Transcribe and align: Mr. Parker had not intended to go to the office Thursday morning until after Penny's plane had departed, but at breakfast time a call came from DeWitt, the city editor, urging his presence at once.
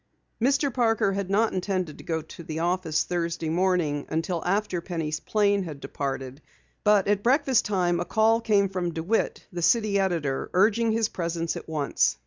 Mr. 0.41 0.73
Parker 0.73 1.13
had 1.13 1.29
not 1.29 1.53
intended 1.53 1.99
to 1.99 2.03
go 2.03 2.23
to 2.23 2.41
the 2.41 2.57
office 2.57 3.03
Thursday 3.03 3.49
morning 3.49 4.07
until 4.09 4.43
after 4.47 4.81
Penny's 4.81 5.19
plane 5.19 5.61
had 5.61 5.79
departed, 5.79 6.41
but 6.83 7.07
at 7.07 7.21
breakfast 7.21 7.65
time 7.65 7.99
a 7.99 8.05
call 8.05 8.41
came 8.41 8.67
from 8.67 8.95
DeWitt, 8.95 9.45
the 9.53 9.61
city 9.61 9.99
editor, 9.99 10.49
urging 10.53 10.91
his 10.91 11.07
presence 11.07 11.55
at 11.55 11.69
once. 11.69 12.17